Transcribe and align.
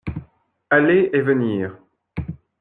Aller 0.71 1.11
et 1.13 1.21
venir. 1.21 1.77